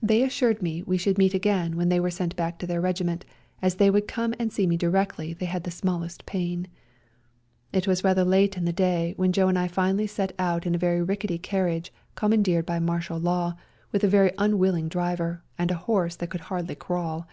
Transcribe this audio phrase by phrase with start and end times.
[0.00, 3.24] They assured me we should meet again when they were sent back to their regiment,
[3.60, 6.68] as they would come and see me directly they had the smallest pain.
[7.72, 9.74] It was rather late in the day when Joe 18 REJOINING THE SERBIANS and I
[9.74, 13.54] finally set out in a very rickety carriage commandeered by martial law,
[13.90, 17.26] with a very unwilling driver, and a horse that could hardly crawl.